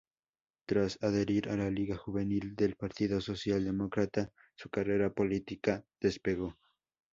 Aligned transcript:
Tras 0.65 0.97
adherir 1.03 1.47
a 1.49 1.55
la 1.55 1.69
Liga 1.69 1.95
Juvenil 1.95 2.55
del 2.55 2.75
Partido 2.75 3.21
Social 3.21 3.65
Demócrata, 3.65 4.31
su 4.55 4.67
carrera 4.71 5.11
política 5.13 5.85
despegó. 5.99 6.57